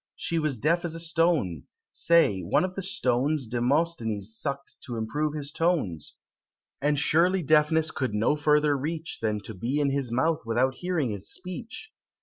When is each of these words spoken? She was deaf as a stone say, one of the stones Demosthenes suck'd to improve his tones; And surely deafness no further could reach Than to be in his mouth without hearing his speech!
She 0.15 0.39
was 0.39 0.57
deaf 0.57 0.83
as 0.83 0.95
a 0.95 0.99
stone 0.99 1.65
say, 1.91 2.39
one 2.39 2.63
of 2.65 2.73
the 2.73 2.81
stones 2.81 3.45
Demosthenes 3.45 4.35
suck'd 4.35 4.77
to 4.87 4.95
improve 4.97 5.35
his 5.35 5.51
tones; 5.51 6.15
And 6.81 6.97
surely 6.97 7.43
deafness 7.43 7.91
no 8.01 8.35
further 8.35 8.73
could 8.73 8.81
reach 8.81 9.19
Than 9.21 9.41
to 9.41 9.53
be 9.53 9.79
in 9.79 9.91
his 9.91 10.11
mouth 10.11 10.41
without 10.43 10.73
hearing 10.77 11.11
his 11.11 11.31
speech! 11.31 11.91